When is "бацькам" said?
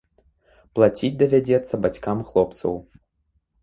1.87-2.27